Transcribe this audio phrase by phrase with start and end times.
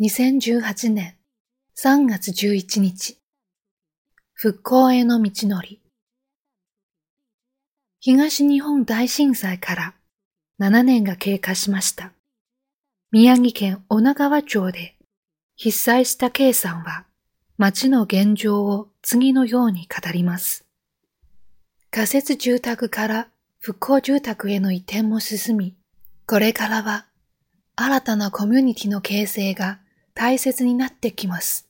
[0.00, 1.16] 2018年
[1.76, 3.18] 3月11日
[4.32, 5.82] 復興への道のり
[7.98, 9.94] 東日本大震災から
[10.60, 12.12] 7年が経過しました。
[13.10, 14.94] 宮城県女川町で
[15.56, 17.04] 被災した K さんは
[17.56, 20.64] 町の現状を次のように語ります。
[21.90, 23.28] 仮設住宅から
[23.58, 25.74] 復興住宅への移転も進み、
[26.24, 27.06] これからは
[27.74, 29.80] 新たなコミュニティの形成が
[30.20, 31.68] 大切になってきます。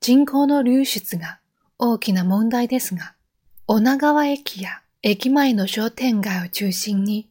[0.00, 1.38] 人口の流出が
[1.78, 3.14] 大きな問題ですが、
[3.68, 7.30] 女川駅や駅前の商店街を中心に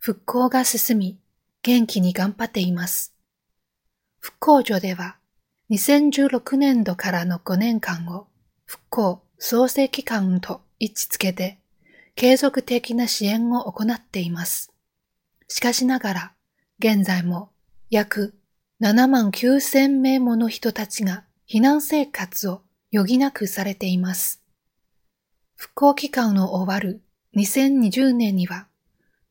[0.00, 1.18] 復興が進み、
[1.62, 3.14] 元気に頑張っています。
[4.18, 5.18] 復興所では
[5.70, 8.26] 2016年度からの5年間を
[8.64, 11.60] 復興創生期間と位置付けて
[12.16, 14.72] 継続的な支援を行っています。
[15.46, 16.32] しかしながら、
[16.80, 17.50] 現在も
[17.88, 18.34] 約
[18.80, 22.62] 7万9千名もの人たちが避難生活を
[22.92, 24.42] 余儀なくされています。
[25.54, 27.00] 復興期間の終わる
[27.36, 28.66] 2020年には、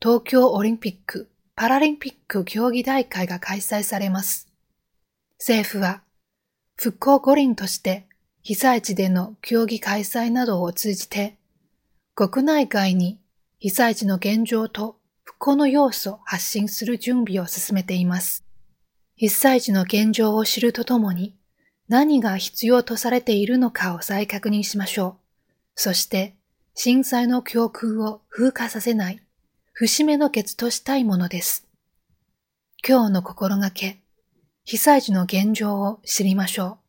[0.00, 4.48] 東京オリンピック・パラリンピック競技大会が開催されます。
[5.38, 6.02] 政府は
[6.76, 8.06] 復興五輪として
[8.42, 11.36] 被災地での競技開催などを通じて
[12.14, 13.20] 国内外に
[13.58, 18.44] 被災地の現状と復興の要素を発信する準備を進めています。
[19.16, 21.34] 被災地の現状を知るとともに
[21.88, 25.14] 何が必要とされているのかを再確認しましょう。
[25.76, 26.34] そして
[26.74, 29.20] 震災の教訓を風化させない
[29.72, 31.66] 節目の決としたいものです。
[32.86, 34.00] 今日の心がけ、
[34.64, 36.83] 被災地の現状を知りましょう。